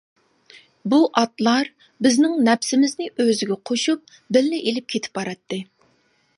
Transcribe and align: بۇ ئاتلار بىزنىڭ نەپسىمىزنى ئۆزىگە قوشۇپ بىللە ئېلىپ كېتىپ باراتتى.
بۇ 0.93 0.99
ئاتلار 1.21 1.69
بىزنىڭ 2.07 2.33
نەپسىمىزنى 2.47 3.09
ئۆزىگە 3.25 3.59
قوشۇپ 3.71 4.17
بىللە 4.39 4.63
ئېلىپ 4.63 4.89
كېتىپ 4.95 5.21
باراتتى. 5.21 5.65